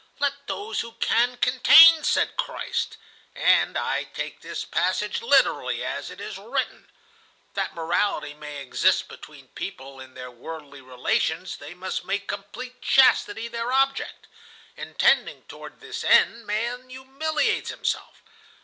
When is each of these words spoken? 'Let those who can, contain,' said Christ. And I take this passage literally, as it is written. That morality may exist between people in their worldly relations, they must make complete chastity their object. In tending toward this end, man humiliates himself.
'Let 0.17 0.47
those 0.47 0.79
who 0.79 0.93
can, 0.93 1.37
contain,' 1.37 2.03
said 2.03 2.35
Christ. 2.35 2.97
And 3.35 3.77
I 3.77 4.05
take 4.05 4.41
this 4.41 4.65
passage 4.65 5.21
literally, 5.21 5.85
as 5.85 6.09
it 6.09 6.19
is 6.19 6.39
written. 6.39 6.89
That 7.53 7.75
morality 7.75 8.33
may 8.33 8.63
exist 8.63 9.07
between 9.07 9.49
people 9.49 9.99
in 9.99 10.15
their 10.15 10.31
worldly 10.31 10.81
relations, 10.81 11.57
they 11.57 11.75
must 11.75 12.03
make 12.03 12.25
complete 12.27 12.81
chastity 12.81 13.47
their 13.47 13.71
object. 13.71 14.25
In 14.75 14.95
tending 14.95 15.43
toward 15.43 15.81
this 15.81 16.03
end, 16.03 16.47
man 16.47 16.89
humiliates 16.89 17.69
himself. 17.69 18.23